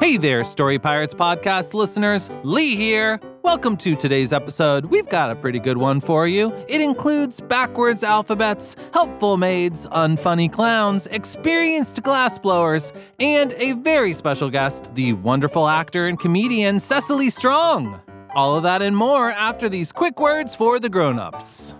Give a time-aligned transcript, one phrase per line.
[0.00, 2.30] Hey there, Story Pirates podcast listeners.
[2.44, 3.18] Lee here.
[3.42, 4.84] Welcome to today's episode.
[4.86, 6.54] We've got a pretty good one for you.
[6.68, 14.88] It includes backwards alphabets, helpful maids, unfunny clowns, experienced glassblowers, and a very special guest,
[14.94, 18.00] the wonderful actor and comedian Cecily Strong.
[18.36, 21.74] All of that and more after these quick words for the grown-ups.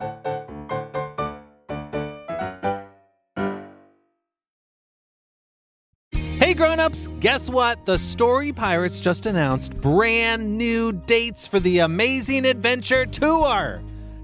[6.58, 7.86] Grown-ups, guess what?
[7.86, 13.80] The Story Pirates just announced brand new dates for the Amazing Adventure Tour.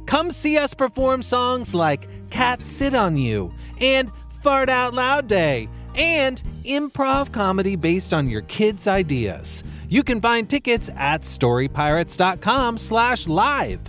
[0.06, 4.10] Come see us perform songs like Cat Sit on You and
[4.42, 9.62] Fart Out Loud Day and improv comedy based on your kids' ideas.
[9.88, 13.80] You can find tickets at storypirates.com slash live.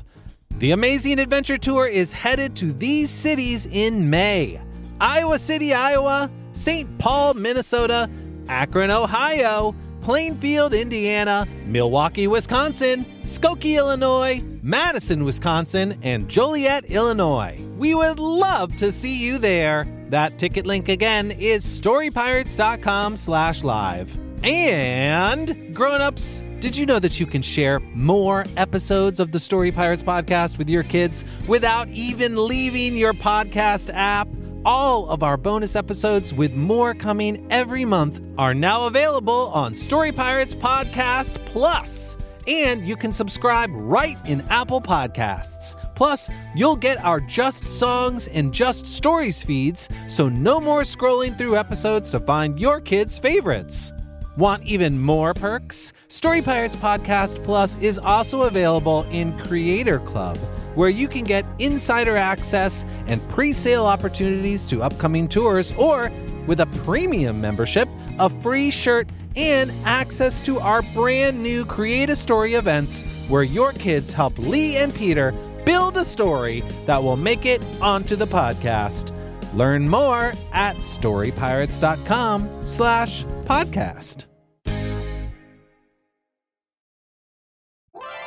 [0.60, 4.62] The Amazing Adventure Tour is headed to these cities in May.
[5.02, 7.00] Iowa City, Iowa, St.
[7.00, 8.08] Paul, Minnesota,
[8.48, 17.60] Akron, Ohio, Plainfield, Indiana, Milwaukee, Wisconsin, Skokie, Illinois, Madison, Wisconsin, and Joliet, Illinois.
[17.78, 19.86] We would love to see you there.
[20.10, 24.16] That ticket link again is storypirates.com slash live.
[24.44, 30.04] And grown-ups, did you know that you can share more episodes of the Story Pirates
[30.04, 34.28] podcast with your kids without even leaving your podcast app?
[34.66, 40.12] All of our bonus episodes, with more coming every month, are now available on Story
[40.12, 42.18] Pirates Podcast Plus.
[42.48, 45.76] And you can subscribe right in Apple Podcasts.
[45.94, 51.58] Plus, you'll get our Just Songs and Just Stories feeds, so no more scrolling through
[51.58, 53.94] episodes to find your kids' favorites.
[54.36, 55.94] Want even more perks?
[56.08, 60.40] Story Pirates Podcast Plus is also available in Creator Club,
[60.76, 66.12] where you can get insider access and pre sale opportunities to upcoming tours, or
[66.48, 67.90] with a premium membership,
[68.20, 73.72] a free shirt, and access to our brand new Create a Story events, where your
[73.74, 75.34] kids help Lee and Peter
[75.66, 79.12] build a story that will make it onto the podcast.
[79.54, 84.35] Learn more at storypirates.com slash podcast.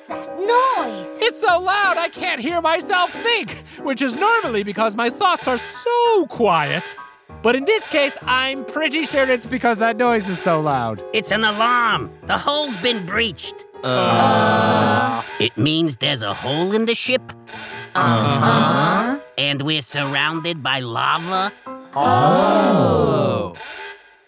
[0.47, 1.07] noise?
[1.21, 5.57] it's so loud I can't hear myself think, which is normally because my thoughts are
[5.57, 6.83] so quiet.
[7.41, 11.03] But in this case, I'm pretty sure it's because that noise is so loud.
[11.13, 12.11] It's an alarm.
[12.23, 13.55] The hull's been breached.
[13.83, 13.87] Uh.
[13.87, 15.23] Uh.
[15.39, 17.21] It means there's a hole in the ship.
[17.95, 19.19] Uh-huh.
[19.37, 21.51] And we're surrounded by lava.
[21.95, 23.55] Oh.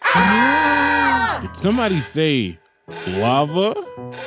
[0.03, 1.39] Ah!
[1.41, 2.59] Did somebody say
[3.07, 3.73] lava?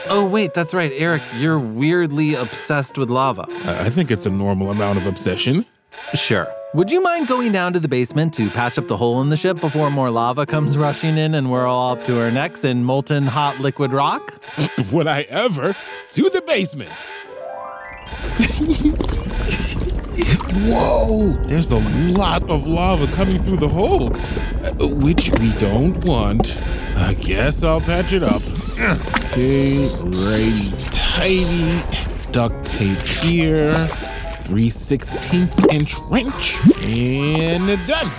[0.09, 1.23] Oh, wait, that's right, Eric.
[1.37, 3.47] You're weirdly obsessed with lava.
[3.65, 5.67] I think it's a normal amount of obsession.
[6.15, 6.47] Sure.
[6.75, 9.37] Would you mind going down to the basement to patch up the hole in the
[9.37, 12.85] ship before more lava comes rushing in and we're all up to our necks in
[12.85, 14.35] molten hot liquid rock?
[14.93, 15.75] Would I ever?
[16.13, 16.93] To the basement.
[20.65, 21.33] Whoa!
[21.43, 24.09] There's a lot of lava coming through the hole,
[24.81, 26.59] which we don't want.
[26.97, 28.43] I guess I'll patch it up.
[28.79, 30.73] Okay, righty
[31.17, 31.83] tighty.
[32.33, 33.87] Duct tape here.
[34.45, 36.57] 3 16th inch wrench.
[36.83, 38.11] And done.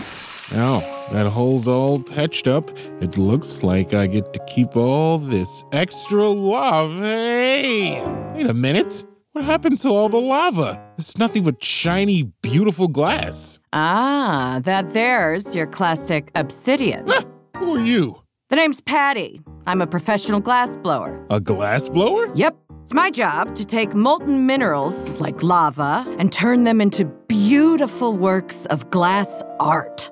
[0.51, 0.79] Now,
[1.11, 2.69] that hole's all patched up.
[3.01, 6.93] It looks like I get to keep all this extra lava.
[7.01, 8.03] Hey!
[8.35, 9.05] Wait a minute.
[9.31, 10.86] What happened to all the lava?
[10.97, 13.59] It's nothing but shiny, beautiful glass.
[13.71, 17.05] Ah, that there's your classic obsidian.
[17.07, 17.23] Ah,
[17.57, 18.23] who are you?
[18.49, 19.39] The name's Patty.
[19.67, 21.23] I'm a professional glass blower.
[21.29, 22.33] A glass blower?
[22.33, 22.57] Yep.
[22.83, 28.65] It's my job to take molten minerals like lava and turn them into beautiful works
[28.67, 30.09] of glass art.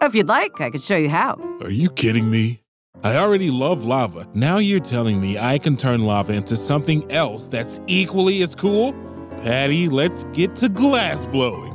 [0.00, 1.36] If you'd like, I could show you how.
[1.60, 2.60] Are you kidding me?
[3.04, 4.26] I already love lava.
[4.34, 8.94] Now you're telling me I can turn lava into something else that's equally as cool?
[9.42, 11.72] Patty, let's get to glass blowing.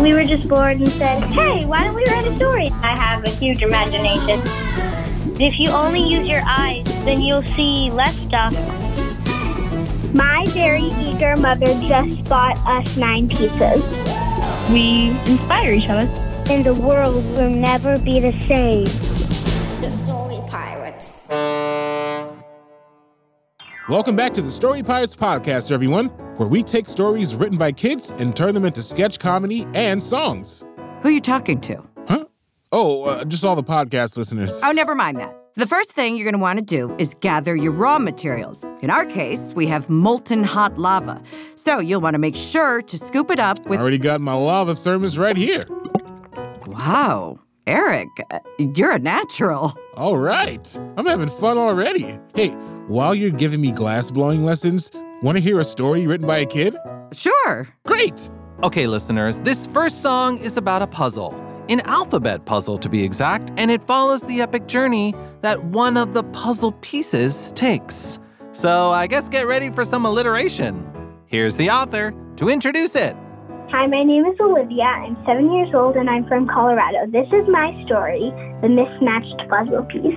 [0.00, 2.68] We were just bored and said, hey, why don't we write a story?
[2.82, 4.40] I have a huge imagination.
[5.40, 8.52] If you only use your eyes, then you'll see less stuff.
[10.14, 13.82] My very eager mother just bought us nine pizzas.
[14.70, 16.33] We inspire each other.
[16.50, 18.84] And the world will never be the same.
[19.80, 21.26] The Story Pirates.
[23.88, 26.06] Welcome back to the Story Pirates podcast, everyone,
[26.36, 30.64] where we take stories written by kids and turn them into sketch comedy and songs.
[31.00, 31.82] Who are you talking to?
[32.06, 32.26] Huh?
[32.70, 34.60] Oh, uh, just all the podcast listeners.
[34.62, 35.34] Oh, never mind that.
[35.54, 38.66] The first thing you're going to want to do is gather your raw materials.
[38.82, 41.22] In our case, we have molten hot lava.
[41.54, 43.78] So you'll want to make sure to scoop it up with.
[43.78, 45.64] I already got my lava thermos right here.
[46.74, 47.38] Wow.
[47.66, 48.08] Eric,
[48.58, 49.74] you're a natural.
[49.94, 50.80] All right.
[50.96, 52.18] I'm having fun already.
[52.34, 52.50] Hey,
[52.88, 54.90] while you're giving me glass blowing lessons,
[55.22, 56.76] want to hear a story written by a kid?
[57.12, 57.68] Sure.
[57.86, 58.30] Great.
[58.62, 61.32] Okay, listeners, this first song is about a puzzle,
[61.68, 66.12] an alphabet puzzle to be exact, and it follows the epic journey that one of
[66.12, 68.18] the puzzle pieces takes.
[68.52, 70.90] So I guess get ready for some alliteration.
[71.26, 73.16] Here's the author to introduce it.
[73.76, 74.84] Hi, my name is Olivia.
[74.84, 77.10] I'm seven years old and I'm from Colorado.
[77.10, 78.30] This is my story,
[78.62, 80.14] The Mismatched Puzzle Piece.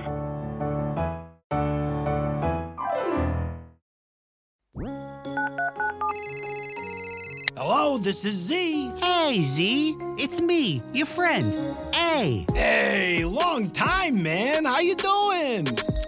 [7.56, 8.92] Hello, this is Z.
[9.02, 9.96] Hey, Z.
[10.18, 11.76] It's me, your friend.
[11.96, 12.46] A.
[12.54, 14.66] Hey, long time, man.
[14.66, 15.66] How you doing?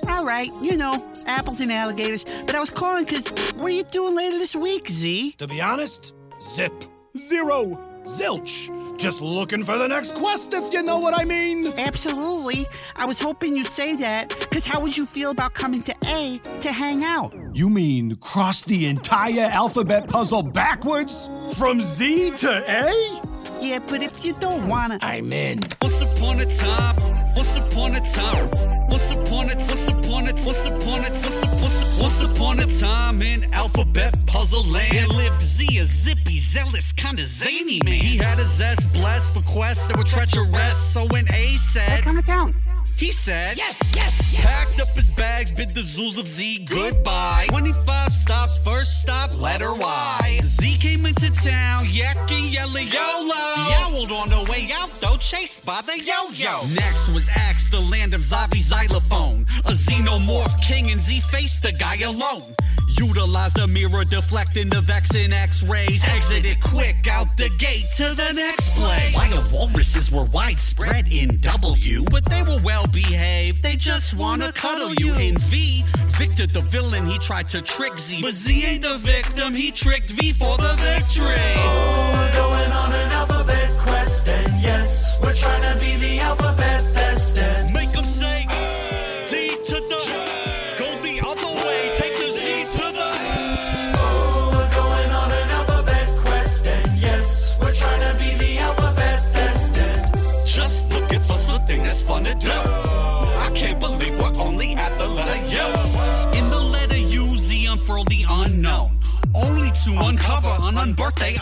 [0.09, 2.25] All right, you know, apples and alligators.
[2.47, 5.35] But I was calling because what are you doing later this week, Z?
[5.39, 6.73] To be honest, zip,
[7.17, 8.71] zero, zilch.
[8.99, 11.67] Just looking for the next quest, if you know what I mean.
[11.79, 12.67] Absolutely.
[12.97, 16.41] I was hoping you'd say that, because how would you feel about coming to A
[16.61, 17.35] to hang out?
[17.53, 21.31] You mean cross the entire alphabet puzzle backwards?
[21.57, 23.30] From Z to A?
[23.61, 24.99] Yeah, but if you don't wanna.
[25.03, 25.61] I'm in.
[25.83, 26.97] Once upon a time,
[27.37, 28.49] once upon a time,
[28.89, 32.67] once upon a, once upon a, once upon a, once upon a, once upon a
[32.81, 38.01] time in alphabet puzzle land There lived Z, a zippy, zealous, kinda zany man.
[38.01, 40.79] He had a zest blessed for quests that were treacherous.
[40.79, 42.55] So when A said, Come to town.
[43.01, 44.45] He said, yes, yes, yes.
[44.45, 47.47] Packed up his bags, bid the zoos of Z goodbye.
[47.49, 50.41] 25 stops, first stop, letter Y.
[50.45, 53.45] Z came into town, yakking, yelling, YOLO.
[53.71, 56.61] Yowled on the way out, though, chased by the yo-yo.
[56.75, 59.47] Next was Axe, the land of Zavi Xylophone.
[59.65, 62.55] A xenomorph king, and Z faced the guy alone.
[62.99, 66.03] Utilized the mirror, deflecting the vexing x-rays.
[66.05, 69.15] Exit it quick out the gate to the next place.
[69.15, 73.63] Wild walruses were widespread in W, but they were well behaved.
[73.63, 75.15] They just wanna cuddle you.
[75.15, 75.85] In V,
[76.19, 78.21] Victor the villain, he tried to trick Z.
[78.23, 81.60] But Z ain't the victim, he tricked V for the victory.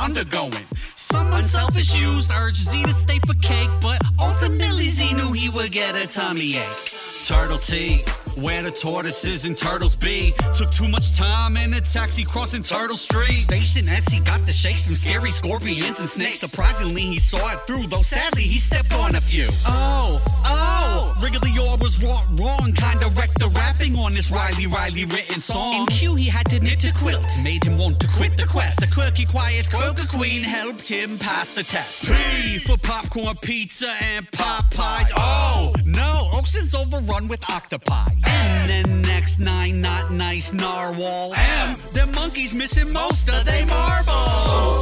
[0.09, 0.67] Undergoing.
[0.95, 5.71] Some unselfish used urge Z to stay for cake, but ultimately Z knew he would
[5.71, 6.95] get a tummy ache.
[7.27, 8.03] Turtle T,
[8.41, 10.33] where the tortoises and turtles be.
[10.55, 13.45] Took too much time in a taxi crossing Turtle Street.
[13.50, 16.41] Station as he got the shakes from scary scorpions and snakes.
[16.41, 19.47] Surprisingly, he saw it through, though sadly he stepped on few.
[19.66, 25.40] Oh, oh, Wrigley was wrought wrong, kinda wrecked the rapping on this Riley Riley written
[25.40, 25.82] song.
[25.82, 28.80] In Q, he had to knit a quilt, made him want to quit the quest.
[28.80, 32.06] The quirky, quiet Quaker Queen helped him pass the test.
[32.06, 35.11] P for popcorn, pizza, and Popeyes.
[35.16, 38.08] Oh, no, Ocean's overrun with octopi.
[38.26, 41.32] And then next nine, not nice narwhal.
[41.35, 44.77] M, them monkeys missing most of they marbles.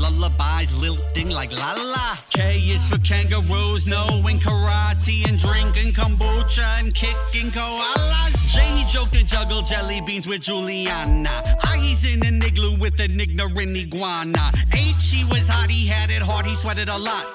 [0.00, 2.16] Lullabies, lilting like la la.
[2.30, 8.52] K is for kangaroos, knowing karate and drinking kombucha and kicking koalas.
[8.52, 11.42] J he joked and juggled jelly beans with Juliana.
[11.62, 14.50] I he's in an igloo with an ignorant iguana.
[14.72, 17.26] H he was hot, he had it hard, he sweated a lot.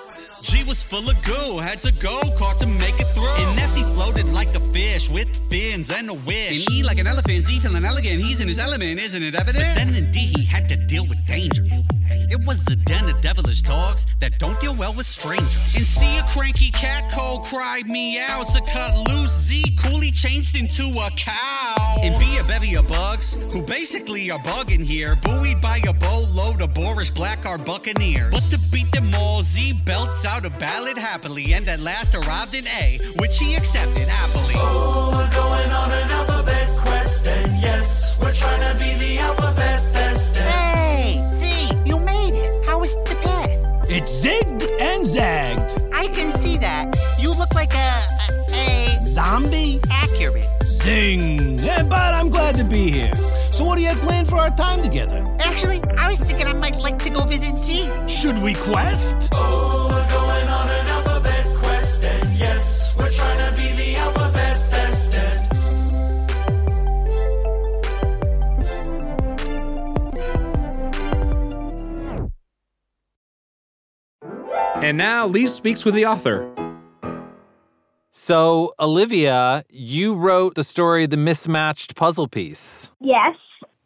[0.41, 3.35] G was full of goo, had to go caught to make it through.
[3.41, 6.67] And F he floated like a fish with fins and a wish.
[6.67, 9.65] And E like an elephant, Z feeling elegant, he's in his element, isn't it evident?
[9.65, 11.63] But then in D he had to deal with danger.
[12.09, 15.75] It was a den of devilish dogs that don't deal well with strangers.
[15.75, 19.31] And see a cranky cat cold cried meow, so cut loose.
[19.31, 21.97] Z coolly changed into a cow.
[22.01, 26.61] And be a bevy of bugs who basically are bugging here, buoyed by a boatload
[26.61, 28.31] of boorish black are buccaneers.
[28.31, 32.55] But to beat them all, Z belts out a ballad happily, and at last arrived
[32.55, 34.53] in A, which he accepted happily.
[34.57, 39.94] Oh, we're going on an alphabet quest, and yes, we're trying to be the alphabet
[43.99, 44.03] path?
[44.03, 45.81] It zigged and zagged.
[45.93, 46.95] I can see that.
[47.19, 47.91] You look like a,
[48.53, 49.79] a, a Zombie?
[49.91, 50.47] accurate.
[50.65, 51.59] Zing.
[51.59, 53.15] Yeah, but I'm glad to be here.
[53.15, 55.23] So, what do you have planned for our time together?
[55.39, 57.89] Actually, I was thinking I might like to go visit Z.
[58.07, 59.29] Should we quest?
[59.33, 63.94] oh, we're going on an alphabet quest, and yes, we're trying to be the
[74.85, 76.47] And now Lee speaks with the author.
[78.11, 82.91] So, Olivia, you wrote the story The Mismatched Puzzle Piece.
[82.99, 83.35] Yes.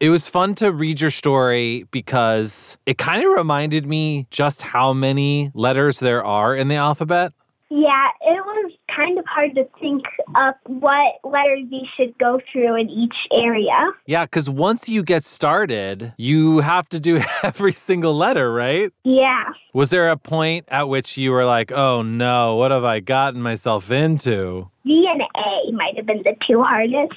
[0.01, 4.91] It was fun to read your story because it kind of reminded me just how
[4.91, 7.31] many letters there are in the alphabet.
[7.71, 10.03] Yeah, it was kind of hard to think
[10.35, 13.91] up what letters you should go through in each area.
[14.07, 18.91] Yeah, because once you get started, you have to do every single letter, right?
[19.03, 19.43] Yeah.
[19.73, 23.41] Was there a point at which you were like, oh no, what have I gotten
[23.41, 24.69] myself into?
[24.85, 27.13] V and A might have been the two hardest.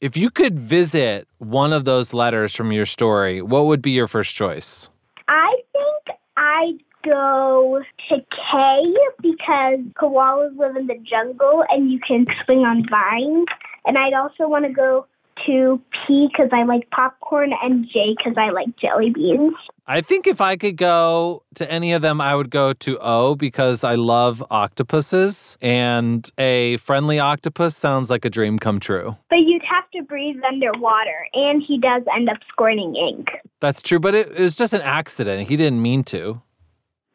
[0.00, 4.08] If you could visit one of those letters from your story, what would be your
[4.08, 4.90] first choice?
[5.28, 12.26] I think I'd go to K because koalas live in the jungle and you can
[12.44, 13.46] swing on vines.
[13.84, 15.06] And I'd also want to go
[15.46, 19.54] to P because I like popcorn and J because I like jelly beans.
[19.86, 23.34] I think if I could go to any of them, I would go to O
[23.34, 29.16] because I love octopuses, and a friendly octopus sounds like a dream come true.
[29.28, 33.28] But you'd have to breathe underwater, and he does end up squirting ink.
[33.60, 35.48] That's true, but it, it was just an accident.
[35.48, 36.40] He didn't mean to.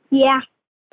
[0.10, 0.42] Yeah.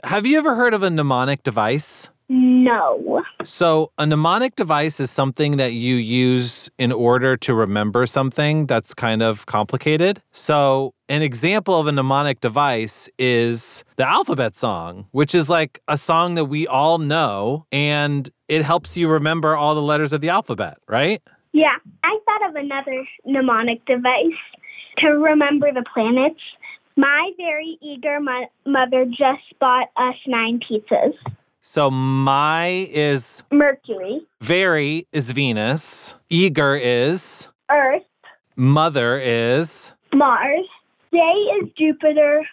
[0.03, 2.09] Have you ever heard of a mnemonic device?
[2.29, 3.23] No.
[3.45, 8.95] So, a mnemonic device is something that you use in order to remember something that's
[8.95, 10.23] kind of complicated.
[10.33, 15.99] So, an example of a mnemonic device is the alphabet song, which is like a
[15.99, 20.31] song that we all know and it helps you remember all the letters of the
[20.31, 21.23] alphabet, right?
[21.53, 21.77] Yeah.
[22.03, 24.41] I thought of another mnemonic device
[24.99, 26.41] to remember the planets.
[26.97, 31.15] My very eager mo- mother just bought us nine pizzas.
[31.61, 38.03] So, my is Mercury, very is Venus, eager is, Earth,
[38.55, 40.67] mother is, Mars.
[41.11, 41.19] Day
[41.63, 42.47] is Jupiter,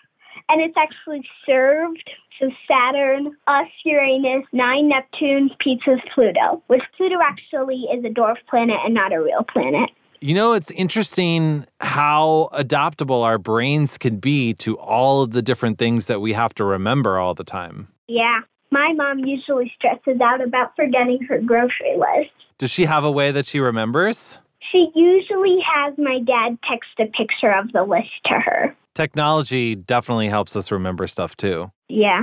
[0.49, 2.09] and it's actually served.
[2.39, 8.77] So Saturn, us, Uranus, nine Neptune, pizza's Pluto, which Pluto actually is a dwarf planet
[8.83, 9.91] and not a real planet.
[10.23, 15.79] You know, it's interesting how adaptable our brains can be to all of the different
[15.79, 17.87] things that we have to remember all the time.
[18.07, 18.41] Yeah.
[18.69, 22.29] My mom usually stresses out about forgetting her grocery list.
[22.59, 24.37] Does she have a way that she remembers?
[24.71, 28.75] She usually has my dad text a picture of the list to her.
[28.93, 31.71] Technology definitely helps us remember stuff too.
[31.89, 32.21] Yeah.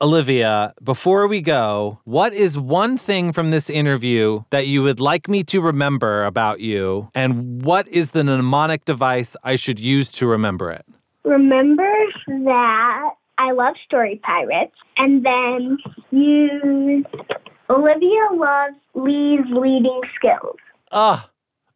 [0.00, 5.28] Olivia, before we go, what is one thing from this interview that you would like
[5.28, 7.10] me to remember about you?
[7.16, 10.86] And what is the mnemonic device I should use to remember it?
[11.24, 11.92] Remember
[12.28, 15.78] that I love story pirates, and then
[16.12, 17.04] use
[17.68, 20.58] Olivia loves Lee's leading skills.
[20.92, 21.28] Ah,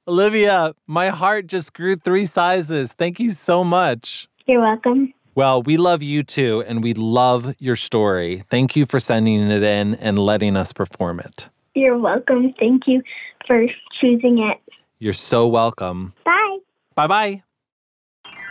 [0.07, 2.93] Olivia, my heart just grew three sizes.
[2.93, 4.29] Thank you so much.
[4.47, 5.13] You're welcome.
[5.35, 8.45] Well, we love you too, and we love your story.
[8.51, 11.49] Thank you for sending it in and letting us perform it.
[11.75, 12.55] You're welcome.
[12.59, 13.03] Thank you
[13.47, 13.65] for
[14.01, 14.61] choosing it.
[14.99, 16.13] You're so welcome.
[16.25, 16.59] Bye.
[16.95, 17.43] Bye bye.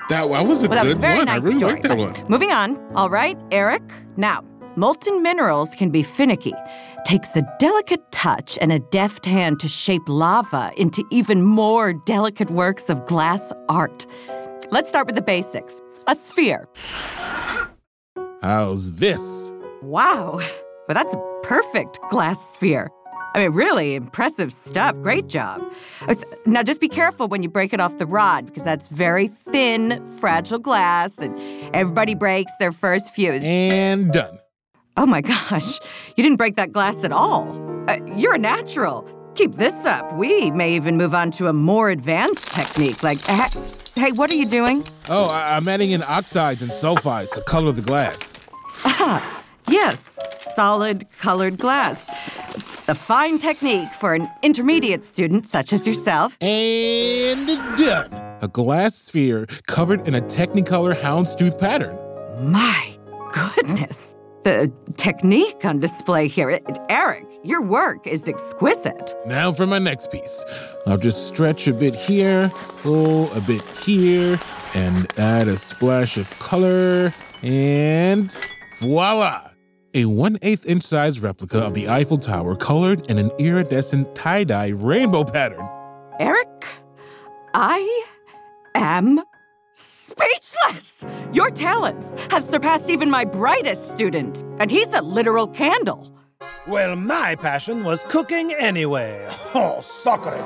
[0.10, 1.26] That, that was a Well, that was good a very one.
[1.28, 1.74] nice I really story.
[1.74, 2.16] like that one.
[2.28, 2.78] Moving on.
[2.96, 3.84] All right, Eric.
[4.18, 4.44] Now,
[4.76, 6.54] molten minerals can be finicky.
[7.06, 12.50] Takes a delicate touch and a deft hand to shape lava into even more delicate
[12.50, 14.08] works of glass art.
[14.72, 15.80] Let's start with the basics.
[16.08, 16.68] A sphere.
[18.42, 19.52] How's this?
[19.82, 20.38] Wow.
[20.88, 22.90] Well, that's a perfect glass sphere.
[23.34, 24.94] I mean, really impressive stuff.
[25.02, 25.62] Great job.
[26.02, 26.16] Uh,
[26.46, 30.06] Now, just be careful when you break it off the rod because that's very thin,
[30.20, 31.38] fragile glass, and
[31.74, 33.42] everybody breaks their first fuse.
[33.44, 34.38] And done.
[34.98, 35.80] Oh my gosh,
[36.18, 37.48] you didn't break that glass at all.
[37.88, 39.08] Uh, you're a natural.
[39.36, 40.14] Keep this up.
[40.18, 43.02] We may even move on to a more advanced technique.
[43.02, 43.50] Like, ha-
[43.96, 44.84] hey, what are you doing?
[45.10, 48.40] Oh, I- I'm adding in oxides and sulfides to color the glass.
[48.84, 50.20] Ah, yes,
[50.56, 52.08] solid colored glass.
[52.56, 56.36] It's the fine technique for an intermediate student such as yourself.
[56.42, 58.12] And done.
[58.42, 61.98] A glass sphere covered in a Technicolor houndstooth pattern.
[62.52, 62.98] My
[63.34, 64.16] goodness.
[64.44, 66.50] The technique on display here.
[66.50, 69.16] It- Eric, your work is exquisite.
[69.28, 70.44] Now for my next piece.
[70.88, 72.50] I'll just stretch a bit here,
[72.82, 74.40] pull a bit here,
[74.74, 78.36] and add a splash of color, and
[78.80, 79.50] voila!
[79.94, 84.44] A 1 8 inch size replica of the Eiffel Tower colored in an iridescent tie
[84.46, 85.68] dye rainbow pattern.
[86.20, 86.66] Eric,
[87.54, 88.06] I
[88.74, 89.22] am
[90.12, 91.06] speechless.
[91.34, 96.12] Your talents have surpassed even my brightest student, and he's a literal candle.
[96.68, 99.28] Well, my passion was cooking anyway.
[99.54, 100.40] Oh, sacre.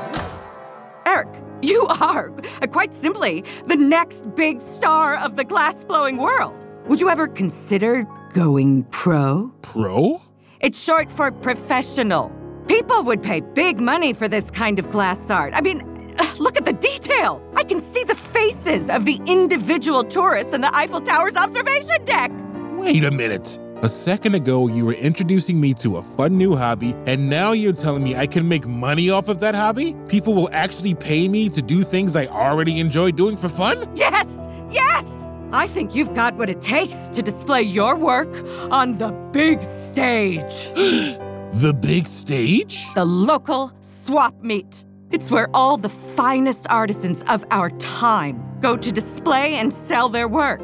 [1.06, 1.28] Eric,
[1.62, 6.56] you are, uh, quite simply, the next big star of the glass blowing world.
[6.88, 9.54] Would you ever consider going pro?
[9.62, 10.22] Pro?
[10.60, 12.32] It's short for professional.
[12.68, 15.54] People would pay big money for this kind of glass art.
[15.56, 17.42] I mean, Ah, look at the detail.
[17.56, 22.32] I can see the faces of the individual tourists in the Eiffel Tower's observation deck.
[22.78, 23.60] Wait a minute.
[23.82, 27.74] A second ago, you were introducing me to a fun new hobby, and now you're
[27.74, 29.96] telling me I can make money off of that hobby?
[30.08, 33.78] People will actually pay me to do things I already enjoy doing for fun?
[33.96, 34.28] Yes,
[34.72, 35.06] yes!
[35.52, 38.34] I think you've got what it takes to display your work
[38.72, 40.72] on the big stage.
[41.56, 42.86] The big stage?
[42.96, 44.84] the local swap meet.
[45.12, 50.28] It's where all the finest artisans of our time go to display and sell their
[50.28, 50.62] work.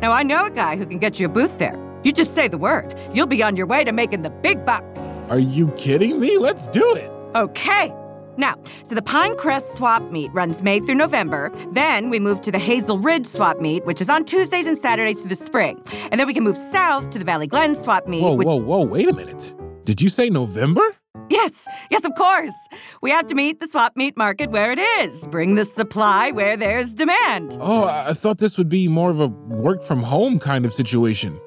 [0.00, 1.78] Now, I know a guy who can get you a booth there.
[2.02, 5.00] You just say the word, you'll be on your way to making the big bucks.
[5.30, 6.38] Are you kidding me?
[6.38, 7.10] Let's do it.
[7.34, 7.94] Okay.
[8.36, 11.52] Now, so the Pinecrest Swap Meet runs May through November.
[11.72, 15.20] Then we move to the Hazel Ridge Swap Meet, which is on Tuesdays and Saturdays
[15.20, 15.80] through the spring.
[16.10, 18.22] And then we can move south to the Valley Glen Swap Meet.
[18.22, 19.54] Whoa, which- whoa, whoa, wait a minute.
[19.84, 20.82] Did you say November?
[21.30, 22.54] Yes, yes, of course.
[23.00, 25.26] We have to meet the swap meet market where it is.
[25.28, 27.56] Bring the supply where there's demand.
[27.60, 31.40] Oh, I thought this would be more of a work from home kind of situation.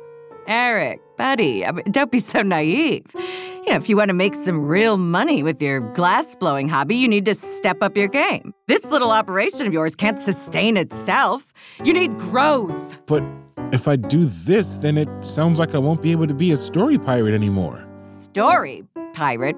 [0.47, 3.05] Eric, buddy, I mean, don't be so naive.
[3.13, 6.95] You know, if you want to make some real money with your glass blowing hobby,
[6.95, 8.53] you need to step up your game.
[8.67, 11.53] This little operation of yours can't sustain itself.
[11.83, 12.97] You need growth.
[13.07, 13.23] But
[13.73, 16.57] if I do this, then it sounds like I won't be able to be a
[16.57, 17.85] story pirate anymore.
[17.97, 18.83] Story
[19.17, 19.55] pirate.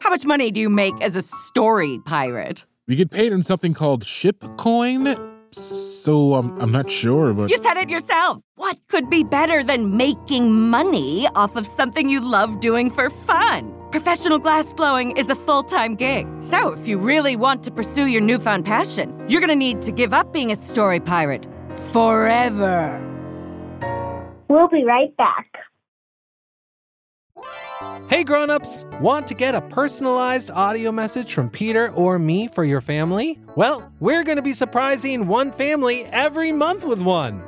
[0.00, 2.66] How much money do you make as a story pirate?
[2.86, 5.16] We get paid in something called ship coin.
[5.52, 8.42] So um, I'm not sure, but You said it yourself.
[8.56, 13.74] What could be better than making money off of something you love doing for fun?
[13.90, 16.26] Professional glass blowing is a full time gig.
[16.38, 20.12] So, if you really want to pursue your newfound passion, you're gonna need to give
[20.12, 21.46] up being a story pirate
[21.92, 23.00] forever.
[24.48, 25.69] We'll be right back.
[28.08, 32.80] Hey grown-ups, want to get a personalized audio message from Peter or me for your
[32.80, 33.38] family?
[33.56, 37.42] Well, we're going to be surprising one family every month with one.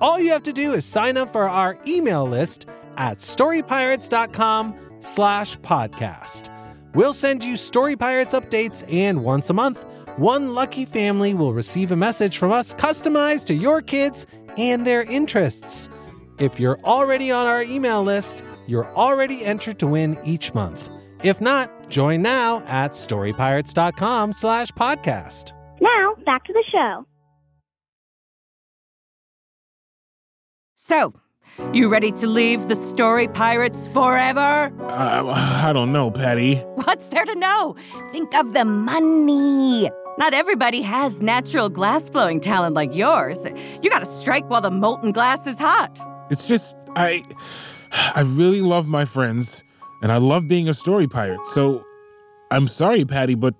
[0.00, 5.58] All you have to do is sign up for our email list at storypirates.com slash
[5.58, 6.50] podcast.
[6.94, 9.84] We'll send you Story Pirates updates, and once a month,
[10.16, 14.26] one lucky family will receive a message from us customized to your kids
[14.58, 15.88] and their interests.
[16.38, 20.88] If you're already on our email list, you're already entered to win each month.
[21.24, 25.52] If not, join now at storypirates.com slash podcast.
[25.80, 27.04] Now, back to the show.
[30.76, 31.12] So,
[31.72, 34.72] you ready to leave the story pirates forever?
[34.80, 36.54] uh, I don't know, Patty.
[36.84, 37.76] What's there to know?
[38.12, 39.90] Think of the money.
[40.16, 43.38] Not everybody has natural glass blowing talent like yours.
[43.82, 45.98] You gotta strike while the molten glass is hot.
[46.30, 47.22] It's just I
[47.92, 49.64] I really love my friends
[50.02, 51.44] and I love being a story pirate.
[51.46, 51.84] So
[52.50, 53.54] I'm sorry, Patty, but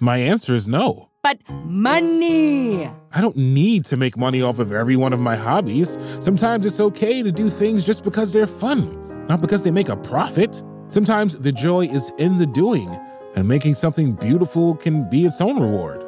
[0.00, 1.10] my answer is no.
[1.22, 2.86] But money!
[2.86, 5.98] I don't need to make money off of every one of my hobbies.
[6.20, 9.96] Sometimes it's okay to do things just because they're fun, not because they make a
[9.96, 10.62] profit.
[10.88, 12.88] Sometimes the joy is in the doing,
[13.34, 16.04] and making something beautiful can be its own reward.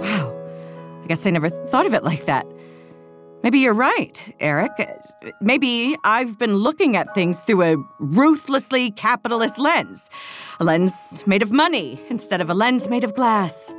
[0.00, 0.34] Wow,
[1.04, 2.44] I guess I never thought of it like that.
[3.42, 4.72] Maybe you're right, Eric.
[5.40, 10.10] Maybe I've been looking at things through a ruthlessly capitalist lens.
[10.60, 13.74] A lens made of money instead of a lens made of glass.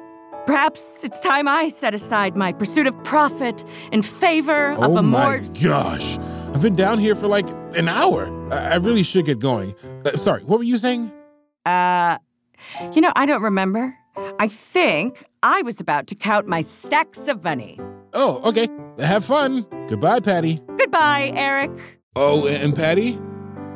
[0.45, 4.97] Perhaps it's time I set aside my pursuit of profit in favor of a— oh
[4.97, 5.45] a my more.
[5.61, 6.17] gosh.
[6.53, 8.31] I've been down here for like an hour.
[8.51, 9.75] I, I really should get going.
[10.05, 11.11] Uh, sorry, what were you saying?
[11.65, 12.17] Uh,
[12.93, 13.95] you know, I don't remember.
[14.39, 17.77] I think I was about to count my stacks of money.
[18.13, 18.67] Oh, okay.
[18.99, 19.65] Have fun.
[19.87, 20.59] Goodbye, Patty.
[20.77, 21.71] Goodbye, Eric.
[22.15, 23.17] Oh, and Patty,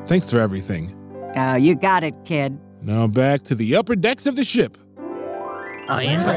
[0.08, 0.96] thanks for everything.
[1.36, 2.58] Oh, you got it, kid.
[2.82, 4.78] Now back to the upper decks of the ship.
[5.90, 6.34] Oh, yeah.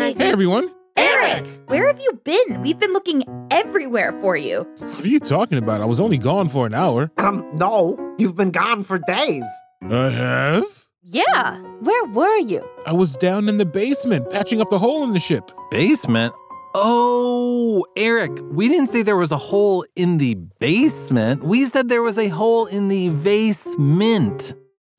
[0.00, 0.70] Hey, everyone.
[0.96, 2.62] Eric, where have you been?
[2.62, 4.62] We've been looking everywhere for you.
[4.78, 5.80] What are you talking about?
[5.80, 7.10] I was only gone for an hour.
[7.18, 9.44] Um, no, you've been gone for days.
[9.82, 10.79] I have?
[11.02, 12.62] Yeah, where were you?
[12.86, 15.50] I was down in the basement patching up the hole in the ship.
[15.70, 16.34] Basement?
[16.74, 21.42] Oh, Eric, we didn't say there was a hole in the basement.
[21.42, 24.52] We said there was a hole in the vasement.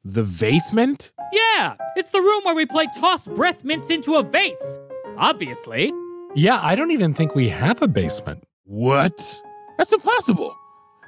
[0.04, 1.12] The vasement?
[1.32, 4.80] Yeah, it's the room where we play toss breath mints into a vase.
[5.18, 5.94] Obviously.
[6.34, 8.44] Yeah, I don't even think we have a basement.
[8.64, 9.42] What?
[9.78, 10.56] That's impossible.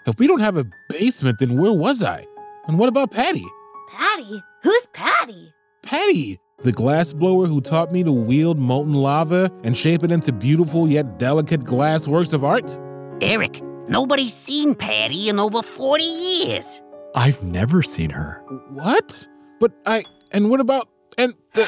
[0.06, 2.28] If we don't have a basement, then where was I?
[2.68, 3.46] And what about Patty?
[3.90, 4.44] Patty?
[4.64, 5.54] Who's Patty?
[5.82, 10.32] Patty, the glass blower who taught me to wield molten lava and shape it into
[10.32, 12.78] beautiful yet delicate glass works of art?
[13.22, 16.82] Eric, nobody's seen Patty in over 40 years.
[17.14, 18.42] I've never seen her.
[18.70, 19.28] What?
[19.60, 20.06] But I.
[20.32, 20.88] And what about.
[21.18, 21.66] And the.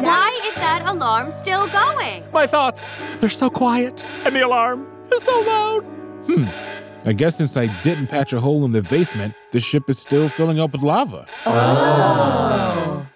[0.00, 2.24] Why is that alarm still going?
[2.32, 2.82] My thoughts.
[3.20, 5.80] They're so quiet, and the alarm is so loud.
[6.26, 6.46] Hmm.
[7.08, 10.28] I guess since I didn't patch a hole in the basement, the ship is still
[10.28, 11.26] filling up with lava.
[11.46, 13.06] Oh.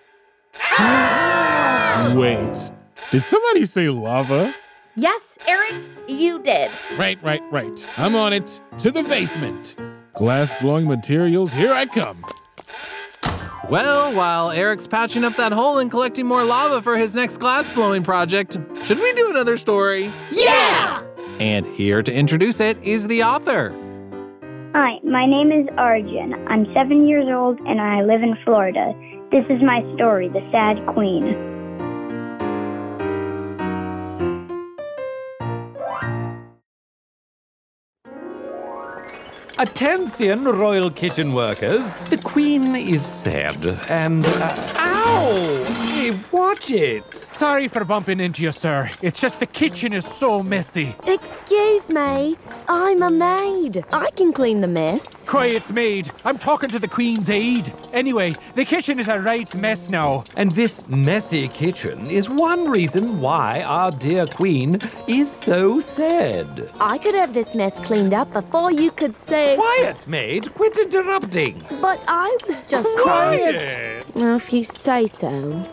[2.17, 2.73] Wait.
[3.11, 4.55] Did somebody say lava?
[4.97, 5.75] Yes, Eric,
[6.09, 6.71] you did.
[6.97, 7.87] Right, right, right.
[7.99, 8.63] I'm on it.
[8.79, 9.77] To the basement.
[10.15, 12.25] Glass blowing materials, here I come.
[13.69, 17.69] Well, while Eric's patching up that hole and collecting more lava for his next glass
[17.75, 20.11] blowing project, should we do another story?
[20.31, 21.03] Yeah!
[21.39, 23.75] And here to introduce it is the author.
[24.75, 26.33] Hi, my name is Arjun.
[26.49, 28.95] I'm seven years old and I live in Florida.
[29.31, 31.37] This is my story, The Sad Queen.
[39.59, 41.93] Attention, royal kitchen workers.
[42.09, 44.25] The queen is sad and.
[44.27, 45.65] Uh, ow!
[45.93, 47.05] Hey, watch it!
[47.15, 48.91] Sorry for bumping into you, sir.
[49.03, 50.95] It's just the kitchen is so messy.
[51.07, 52.39] Excuse me,
[52.75, 53.85] I'm a maid.
[53.93, 55.29] I can clean the mess.
[55.29, 56.11] Quiet, maid.
[56.25, 57.71] I'm talking to the Queen's aide.
[57.93, 60.25] Anyway, the kitchen is a right mess now.
[60.39, 66.71] And this messy kitchen is one reason why our dear queen is so sad.
[66.81, 69.57] I could have this mess cleaned up before you could say.
[69.57, 70.55] Quiet, maid!
[70.55, 71.63] Quit interrupting!
[71.83, 74.07] But I was just Quiet!
[74.15, 75.31] Well, if you say so.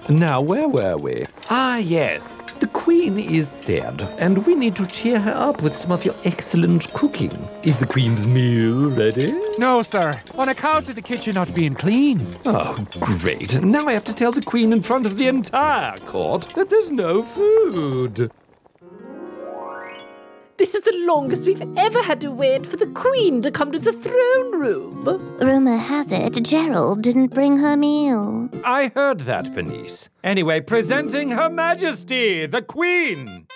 [0.10, 1.26] Now, where were we?
[1.50, 2.39] Ah, yes.
[2.60, 6.16] The queen is sad, and we need to cheer her up with some of your
[6.26, 7.32] excellent cooking.
[7.64, 9.32] Is the queen's meal ready?
[9.58, 10.20] No, sir.
[10.38, 12.20] On account of the kitchen not being clean.
[12.46, 13.62] Oh, great.
[13.62, 16.92] Now I have to tell the queen in front of the entire court that there's
[16.92, 18.30] no food.
[20.60, 23.80] This is the longest we've ever had to wait for the Queen to come to
[23.80, 25.06] the throne room.
[25.40, 28.50] Rumor has it Gerald didn't bring her meal.
[28.66, 30.10] I heard that, Bernice.
[30.22, 33.48] Anyway, presenting Her Majesty, the Queen.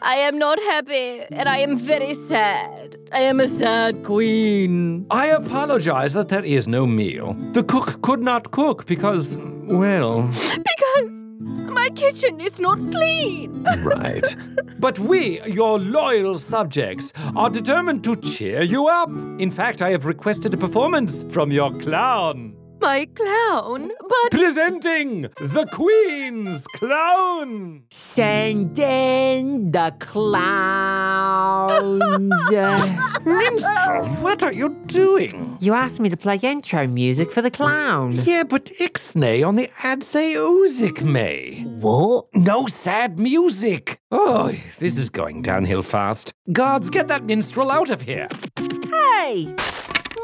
[0.00, 2.96] I am not happy, and I am very sad.
[3.12, 5.06] I am a sad queen.
[5.10, 7.36] I apologize that there is no meal.
[7.52, 10.22] The cook could not cook because, well.
[10.22, 13.62] Because my kitchen is not clean.
[13.82, 14.36] Right.
[14.78, 19.10] but we, your loyal subjects, are determined to cheer you up.
[19.38, 22.55] In fact, I have requested a performance from your clown.
[22.80, 24.30] My clown, but.
[24.30, 27.82] Presenting the Queen's Clown!
[27.90, 32.02] Send in the clowns.
[33.24, 35.56] Minstrel, what are you doing?
[35.60, 38.12] You asked me to play intro music for the clown.
[38.24, 41.62] Yeah, but Ixnay on the Adsay Ozik May.
[41.80, 42.26] What?
[42.34, 43.98] No sad music.
[44.10, 46.32] Oh, this is going downhill fast.
[46.52, 48.28] Guards, get that minstrel out of here.
[48.58, 49.54] Hey!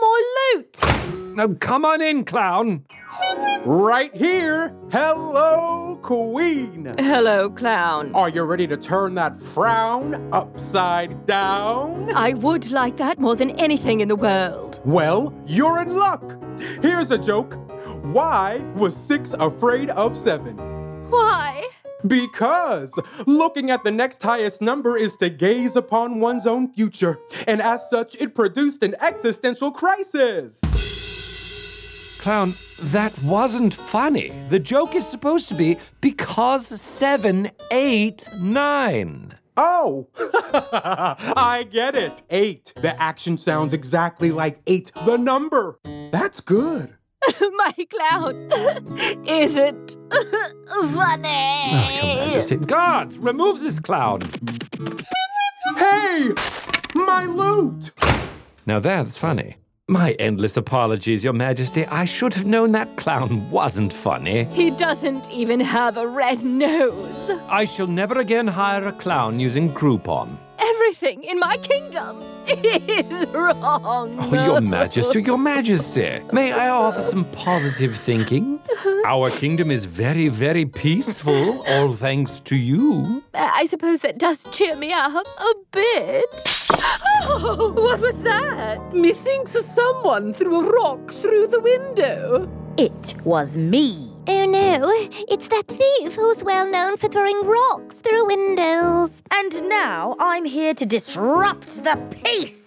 [0.03, 0.23] My
[0.57, 1.37] loot!
[1.37, 2.85] Now come on in, clown.
[3.65, 4.75] Right here.
[4.91, 6.93] Hello, Queen.
[6.99, 8.11] Hello, clown.
[8.17, 12.12] Are you ready to turn that frown upside down?
[12.17, 14.81] I would like that more than anything in the world.
[14.85, 16.37] Well, you're in luck.
[16.83, 17.55] Here's a joke.
[18.03, 20.57] Why was six afraid of seven?
[21.11, 21.69] Why?
[22.07, 27.62] Because looking at the next highest number is to gaze upon one's own future, and
[27.62, 30.61] as such, it produced an existential crisis.
[32.19, 34.33] Clown, that wasn't funny.
[34.49, 39.37] The joke is supposed to be because seven, eight, nine.
[39.57, 42.23] Oh, I get it.
[42.31, 42.73] Eight.
[42.77, 45.79] The action sounds exactly like eight, the number.
[46.11, 46.97] That's good.
[47.56, 48.48] My clown
[49.26, 49.96] isn't
[50.94, 51.28] funny.
[51.28, 52.56] Oh, Your Majesty.
[52.56, 54.22] Guards, remove this clown.
[55.76, 56.32] Hey,
[56.94, 57.92] my loot.
[58.66, 59.56] Now that's funny.
[59.88, 61.85] My endless apologies, Your Majesty.
[61.87, 64.44] I should have known that clown wasn't funny.
[64.44, 67.30] He doesn't even have a red nose.
[67.48, 70.37] I shall never again hire a clown using Groupon.
[70.62, 74.16] Everything in my kingdom is wrong.
[74.20, 76.20] Oh, Your Majesty, Your Majesty.
[76.33, 78.61] May I offer some positive thinking?
[79.07, 83.25] Our kingdom is very, very peaceful, all thanks to you.
[83.35, 86.68] Uh, I suppose that does cheer me up a bit.
[87.25, 88.94] Oh, what was that?
[88.94, 92.48] Methinks someone threw a rock through the window.
[92.77, 94.12] It was me.
[94.28, 94.88] Oh no,
[95.28, 99.11] it's that thief who's well known for throwing rocks through windows.
[99.32, 102.61] And now I'm here to disrupt the peace.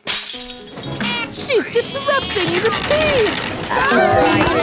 [1.31, 3.55] She's disrupting the peace.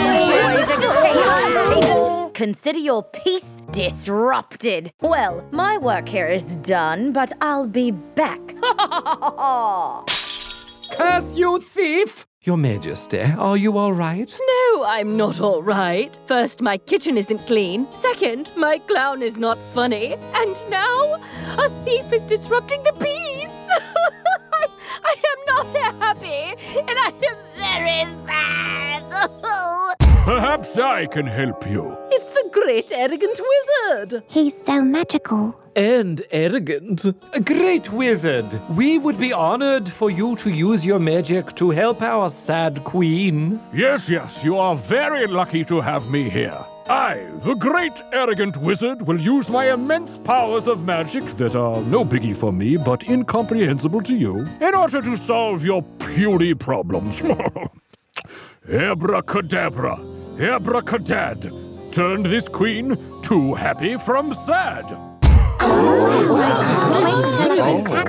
[0.02, 2.30] Enjoy the chaos, people.
[2.34, 4.92] Consider your peace disrupted.
[5.00, 8.54] Well, my work here is done, but I'll be back.
[10.98, 12.26] Curse you, thief!
[12.44, 14.36] Your Majesty, are you all right?
[14.48, 16.10] No, I'm not all right.
[16.26, 17.86] First, my kitchen isn't clean.
[18.00, 20.14] Second, my clown is not funny.
[20.34, 21.22] And now,
[21.56, 23.48] a thief is disrupting the peace.
[25.04, 25.66] I, I am not
[26.00, 26.42] happy,
[26.78, 29.02] and I am very sad.
[30.24, 31.96] Perhaps I can help you.
[32.10, 34.22] It's the great arrogant wizard.
[34.28, 35.56] He's so magical.
[35.74, 37.04] And arrogant.
[37.32, 38.44] A great wizard,
[38.76, 43.58] we would be honored for you to use your magic to help our sad queen.
[43.74, 46.64] Yes, yes, you are very lucky to have me here.
[46.88, 52.04] I, the great arrogant wizard, will use my immense powers of magic that are no
[52.04, 57.20] biggie for me but incomprehensible to you in order to solve your puny problems.
[58.68, 59.96] Abracadabra,
[60.38, 64.84] abracadad, turned this queen too happy from sad.
[65.64, 66.22] Oh,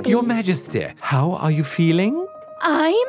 [0.06, 2.26] your Majesty, how are you feeling?
[2.60, 3.06] I'm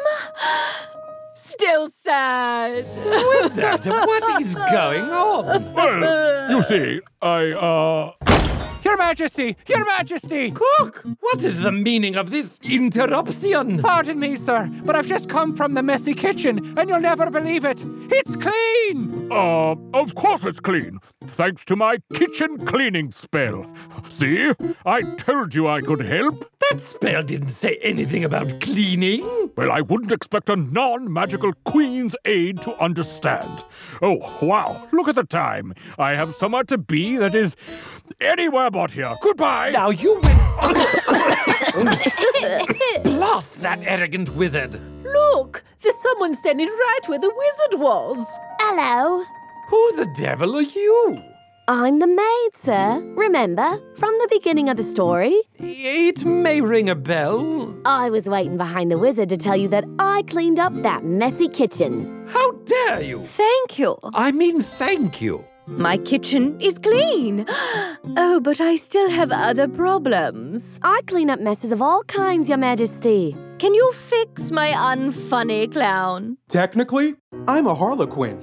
[1.58, 2.86] still sad.
[3.06, 5.74] Wizard, what is going on?
[5.74, 8.35] Well, you see, I, uh.
[8.95, 9.58] Your Majesty!
[9.67, 10.51] Your Majesty!
[10.51, 11.05] Cook!
[11.19, 13.81] What is the meaning of this interruption?
[13.81, 17.65] Pardon me, sir, but I've just come from the messy kitchen, and you'll never believe
[17.65, 17.84] it.
[18.10, 19.29] It's clean!
[19.29, 20.99] Uh, of course it's clean.
[21.25, 23.69] Thanks to my kitchen cleaning spell.
[24.08, 24.53] See?
[24.86, 26.49] I told you I could help.
[26.69, 29.51] That spell didn't say anything about cleaning.
[29.58, 33.62] Well, I wouldn't expect a non magical queen's aide to understand.
[34.01, 34.88] Oh, wow.
[34.93, 35.73] Look at the time.
[35.99, 37.58] I have somewhere to be that is
[38.22, 39.13] anywhere but here.
[39.22, 39.72] Goodbye.
[39.72, 40.38] Now you win.
[43.04, 44.80] Blast that arrogant wizard.
[45.04, 48.26] Look, there's someone standing right where the wizard was.
[48.60, 49.24] Hello.
[49.70, 51.22] Who the devil are you?
[51.68, 53.02] I'm the maid, sir.
[53.15, 55.41] Remember, from the beginning of the story?
[55.56, 57.76] It may ring a bell.
[57.86, 61.48] I was waiting behind the wizard to tell you that I cleaned up that messy
[61.48, 62.28] kitchen.
[62.30, 63.22] How dare you?
[63.24, 63.98] Thank you.
[64.13, 65.44] I mean, thank you.
[65.67, 67.45] My kitchen is clean.
[68.17, 70.63] Oh, but I still have other problems.
[70.82, 73.36] I clean up messes of all kinds, Your Majesty.
[73.58, 76.38] Can you fix my unfunny clown?
[76.47, 77.15] Technically,
[77.47, 78.41] I'm a harlequin.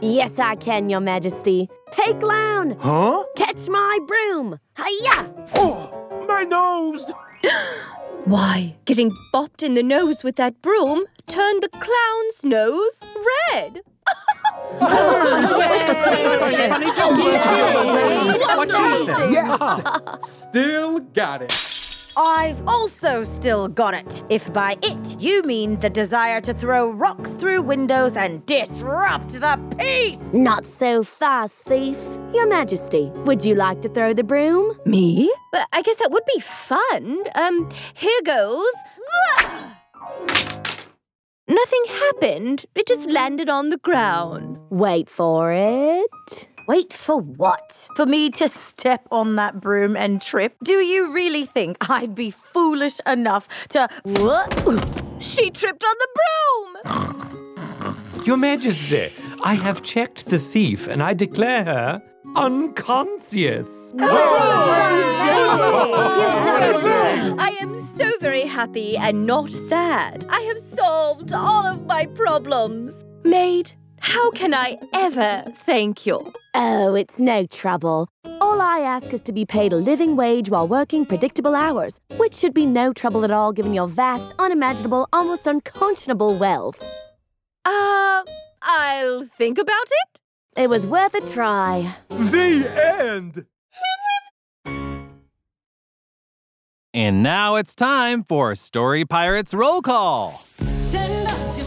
[0.00, 1.68] Yes, I can, Your Majesty.
[1.94, 2.76] Hey, clown!
[2.78, 3.24] Huh?
[3.36, 4.58] Catch my broom!
[4.76, 5.32] Hiya!
[5.56, 7.10] Oh, my nose!
[8.24, 13.00] Why, getting bopped in the nose with that broom turned the clown's nose
[13.52, 13.80] red.
[19.30, 20.48] Yes!
[20.48, 21.52] Still got it.
[22.16, 24.24] I've also still got it.
[24.28, 29.56] If by it you mean the desire to throw rocks through windows and disrupt the
[29.78, 30.18] peace.
[30.32, 31.96] Not so fast, thief.
[32.34, 34.76] Your Majesty, would you like to throw the broom?
[34.84, 35.32] Me?
[35.52, 37.22] But I guess that would be fun.
[37.36, 38.66] Um, here goes.
[41.48, 42.66] Nothing happened.
[42.74, 44.58] It just landed on the ground.
[44.68, 46.48] Wait for it.
[46.68, 47.88] Wait for what?
[47.96, 50.56] For me to step on that broom and trip?
[50.62, 53.88] Do you really think I'd be foolish enough to.
[54.02, 54.94] What?
[55.20, 56.08] She tripped on the
[56.84, 58.24] broom!
[58.24, 62.02] Your Majesty, I have checked the thief and I declare her
[62.36, 63.92] unconscious.
[67.38, 70.26] I am so very happy and not sad.
[70.28, 72.92] I have solved all of my problems.
[73.24, 76.32] Maid, how can I ever thank you?
[76.54, 78.08] Oh, it's no trouble.
[78.40, 82.34] All I ask is to be paid a living wage while working predictable hours, which
[82.34, 86.80] should be no trouble at all given your vast, unimaginable, almost unconscionable wealth.
[87.64, 88.22] Uh,
[88.62, 90.20] I'll think about it.
[90.58, 91.94] It was worth a try.
[92.08, 92.68] The
[92.98, 93.46] end!
[96.92, 100.42] And now it's time for Story Pirates Roll Call.
[100.58, 101.66] Send us your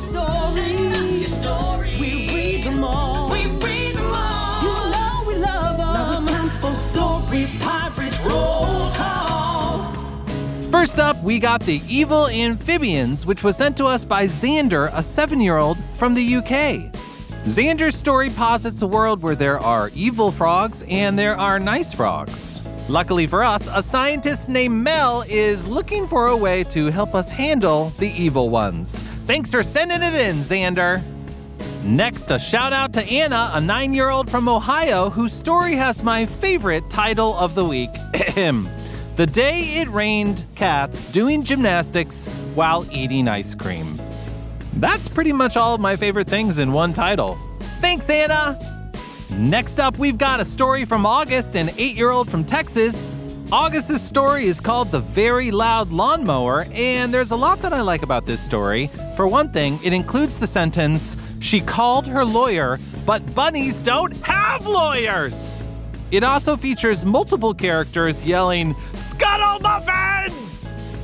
[1.29, 1.97] story.
[2.01, 3.31] We read them all.
[3.31, 4.61] We read them all.
[4.61, 5.93] You know we love them.
[5.93, 9.93] Now it's time for Story Pirates Roll Call.
[10.69, 15.01] First up, we got The Evil Amphibians, which was sent to us by Xander, a
[15.01, 16.91] seven year old from the UK.
[17.45, 22.61] Xander's story posits a world where there are evil frogs and there are nice frogs.
[22.87, 27.31] Luckily for us, a scientist named Mel is looking for a way to help us
[27.31, 29.01] handle the evil ones.
[29.25, 31.01] Thanks for sending it in, Xander.
[31.83, 36.03] Next, a shout out to Anna, a nine year old from Ohio, whose story has
[36.03, 37.91] my favorite title of the week
[39.15, 43.99] The Day It Rained Cats Doing Gymnastics While Eating Ice Cream.
[44.73, 47.37] That's pretty much all of my favorite things in one title.
[47.81, 48.57] Thanks, Anna!
[49.31, 53.15] Next up, we've got a story from August, an eight year old from Texas.
[53.51, 58.01] August's story is called The Very Loud Lawnmower, and there's a lot that I like
[58.01, 58.89] about this story.
[59.17, 64.65] For one thing, it includes the sentence, She called her lawyer, but bunnies don't have
[64.65, 65.63] lawyers!
[66.11, 70.50] It also features multiple characters yelling, Scuttle Muffins!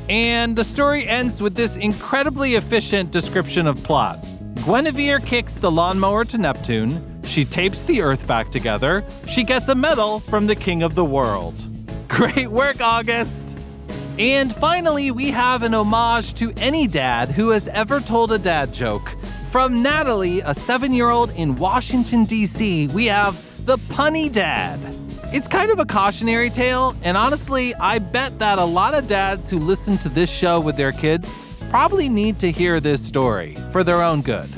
[0.10, 4.26] And the story ends with this incredibly efficient description of plot.
[4.66, 7.22] Guinevere kicks the lawnmower to Neptune.
[7.26, 9.04] She tapes the Earth back together.
[9.28, 11.56] She gets a medal from the King of the World.
[12.08, 13.58] Great work, August!
[14.18, 18.74] And finally, we have an homage to any dad who has ever told a dad
[18.74, 19.16] joke.
[19.52, 24.80] From Natalie, a seven year old in Washington, D.C., we have The Punny Dad.
[25.34, 29.50] It's kind of a cautionary tale, and honestly, I bet that a lot of dads
[29.50, 33.84] who listen to this show with their kids probably need to hear this story for
[33.84, 34.50] their own good.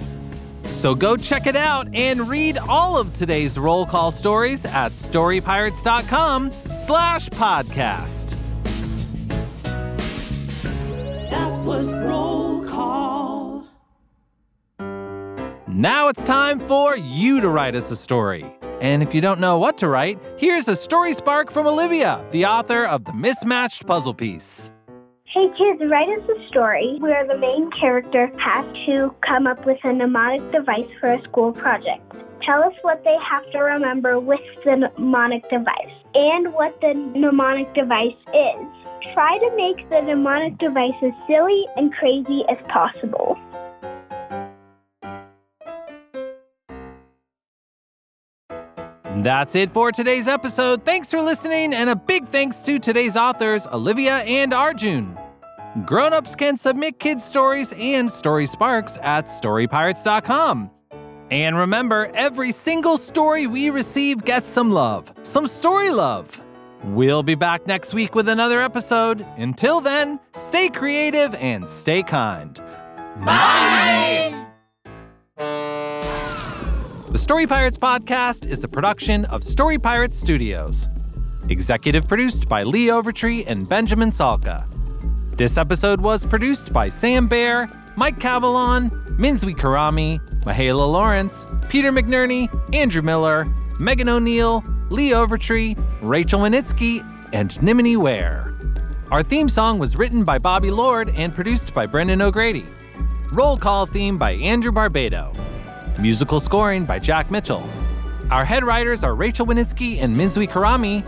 [0.66, 6.52] So go check it out and read all of today's roll call stories at storypirates.com
[6.86, 8.38] slash podcast.
[11.32, 13.68] That was roll call.
[15.68, 18.59] Now it's time for you to write us a story.
[18.82, 22.46] And if you don't know what to write, here's a story spark from Olivia, the
[22.46, 24.72] author of The Mismatched Puzzle Piece.
[25.26, 29.78] Hey kids, write us a story where the main character has to come up with
[29.84, 32.02] a mnemonic device for a school project.
[32.42, 37.74] Tell us what they have to remember with the mnemonic device and what the mnemonic
[37.74, 38.68] device is.
[39.14, 43.38] Try to make the mnemonic device as silly and crazy as possible.
[49.24, 50.86] That's it for today's episode.
[50.86, 55.18] Thanks for listening, and a big thanks to today's authors, Olivia and Arjun.
[55.86, 60.72] Grown-ups can submit kids' stories and story sparks at storypirates.com.
[61.32, 66.42] And remember, every single story we receive gets some love, some story love.
[66.86, 69.26] We'll be back next week with another episode.
[69.38, 72.60] Until then, stay creative and stay kind.
[73.26, 74.39] Bye.
[77.12, 80.88] The Story Pirates podcast is a production of Story Pirates Studios.
[81.50, 84.68] Executive produced by Lee Overtree and Benjamin Salka.
[85.36, 92.48] This episode was produced by Sam Bear, Mike Cavalon, Minzwi Karami, Mahala Lawrence, Peter McNerney,
[92.76, 93.48] Andrew Miller,
[93.80, 98.54] Megan O'Neill, Lee Overtree, Rachel Wenitsky, and Nimini Ware.
[99.10, 102.68] Our theme song was written by Bobby Lord and produced by Brendan O'Grady.
[103.32, 105.36] Roll call theme by Andrew Barbado.
[106.02, 107.68] Musical scoring by Jack Mitchell.
[108.32, 111.04] Our head writers are Rachel Wenitsky and Minzui Karami.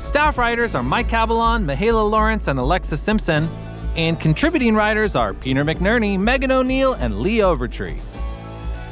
[0.00, 3.48] Staff writers are Mike Cavalon, Mahala Lawrence, and Alexis Simpson.
[3.96, 7.98] And contributing writers are Peter McNerney, Megan O'Neill, and Lee Overtree.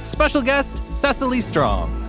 [0.03, 2.06] Special guest, Cecily Strong.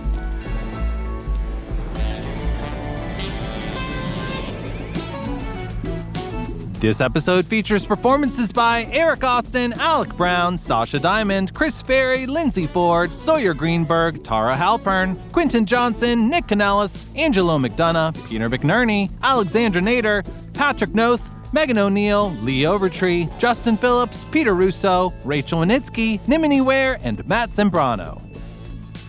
[6.80, 13.10] This episode features performances by Eric Austin, Alec Brown, Sasha Diamond, Chris Ferry, Lindsay Ford,
[13.10, 20.24] Sawyer Greenberg, Tara Halpern, Quinton Johnson, Nick Canellis, Angelo McDonough, Peter McNerney, Alexandra Nader,
[20.54, 21.20] Patrick Noth,
[21.52, 28.22] Megan O'Neill, Lee Overtree, Justin Phillips, Peter Russo, Rachel Wenitsky, Nimini Ware, and Matt Zambrano.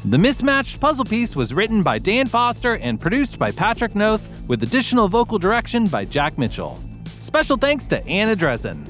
[0.05, 4.63] The mismatched puzzle piece was written by Dan Foster and produced by Patrick Noth, with
[4.63, 6.79] additional vocal direction by Jack Mitchell.
[7.29, 8.83] Special thanks to Anna Dresden.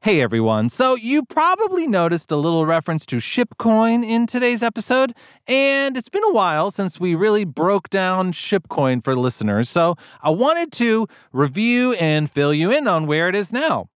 [0.00, 0.70] Hey everyone.
[0.70, 5.14] So, you probably noticed a little reference to Shipcoin in today's episode,
[5.46, 9.68] and it's been a while since we really broke down Shipcoin for listeners.
[9.68, 13.89] So, I wanted to review and fill you in on where it is now.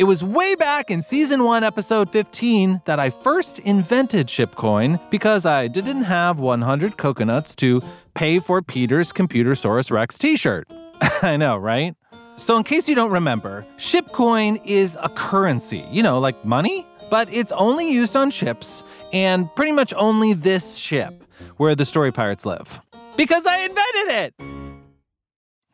[0.00, 5.44] It was way back in season 1, episode 15, that I first invented Shipcoin because
[5.44, 7.82] I didn't have 100 coconuts to
[8.14, 10.72] pay for Peter's Computersaurus Rex t shirt.
[11.20, 11.94] I know, right?
[12.38, 17.30] So, in case you don't remember, Shipcoin is a currency, you know, like money, but
[17.30, 18.82] it's only used on ships
[19.12, 21.12] and pretty much only this ship
[21.58, 22.80] where the story pirates live.
[23.18, 24.34] Because I invented it!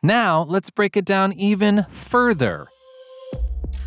[0.03, 2.67] Now, let's break it down even further.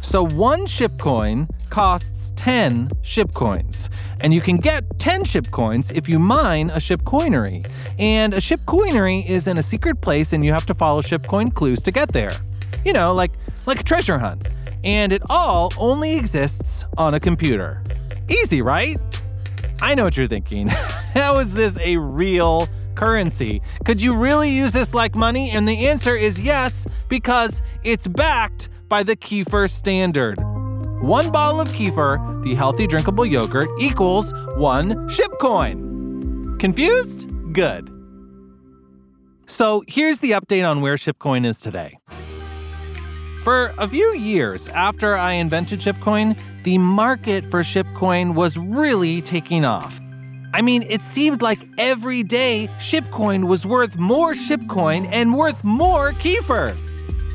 [0.00, 5.90] So, one ship coin costs 10 ship coins, and you can get 10 ship coins
[5.92, 7.68] if you mine a ship coinery.
[7.98, 11.26] And a ship coinery is in a secret place, and you have to follow ship
[11.26, 12.32] coin clues to get there.
[12.84, 13.32] You know, like
[13.66, 14.48] like a treasure hunt.
[14.82, 17.82] And it all only exists on a computer.
[18.28, 18.98] Easy, right?
[19.82, 20.68] I know what you're thinking.
[21.14, 23.60] How is this a real currency?
[23.84, 25.50] Could you really use this like money?
[25.50, 30.38] And the answer is yes, because it's backed by the Kefir standard.
[31.00, 36.58] One bottle of Kefir, the healthy drinkable yogurt, equals one ship coin.
[36.58, 37.26] Confused?
[37.54, 37.88] Good.
[39.46, 41.98] So here's the update on where Shipcoin is today.
[43.44, 49.64] For a few years after I invented Shipcoin, the market for Shipcoin was really taking
[49.64, 49.98] off.
[50.52, 56.10] I mean, it seemed like every day Shipcoin was worth more Shipcoin and worth more
[56.10, 56.76] Kefir.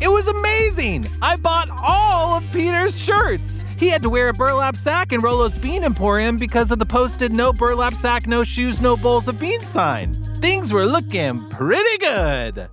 [0.02, 1.06] It was amazing!
[1.22, 3.66] I bought all of Peter's shirts.
[3.78, 7.32] He had to wear a burlap sack in Rolo's Bean Emporium because of the posted
[7.32, 10.14] no burlap sack, no shoes, no bowls of beans sign.
[10.14, 12.70] Things were looking pretty good.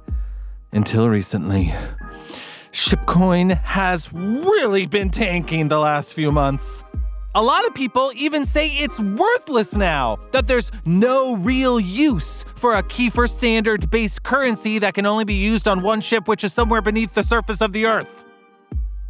[0.73, 1.73] Until recently.
[2.73, 6.83] Shipcoin has really been tanking the last few months.
[7.35, 12.75] A lot of people even say it's worthless now, that there's no real use for
[12.75, 16.53] a Kefir standard based currency that can only be used on one ship, which is
[16.53, 18.25] somewhere beneath the surface of the Earth.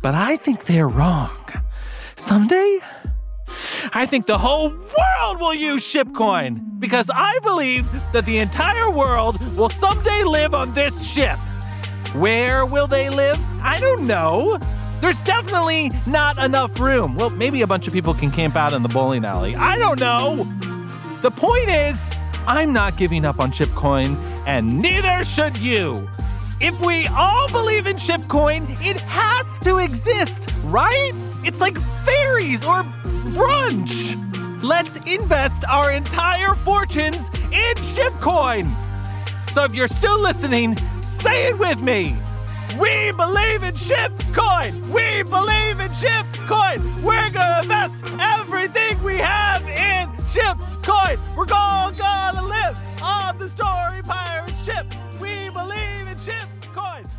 [0.02, 1.36] But I think they're wrong.
[2.14, 2.78] Someday,
[3.92, 9.40] I think the whole world will use Shipcoin because I believe that the entire world
[9.56, 11.40] will someday live on this ship.
[12.14, 13.40] Where will they live?
[13.60, 14.60] I don't know.
[15.02, 17.16] There's definitely not enough room.
[17.16, 19.56] Well, maybe a bunch of people can camp out in the bowling alley.
[19.56, 20.44] I don't know.
[21.22, 21.98] The point is,
[22.46, 25.98] I'm not giving up on Shipcoin, and neither should you.
[26.60, 31.10] If we all believe in Shipcoin, it has to exist, right?
[31.42, 32.82] It's like fairies or
[33.34, 34.16] brunch.
[34.62, 38.70] Let's invest our entire fortunes in Shipcoin.
[39.50, 42.16] So if you're still listening, say it with me.
[42.78, 44.86] We believe in Shipcoin.
[44.88, 47.02] We believe in Shipcoin.
[47.02, 51.18] We're gonna invest everything we have in Shipcoin.
[51.36, 54.86] We're all gonna live on the story pirate ship.
[55.20, 57.11] We believe in Shipcoin.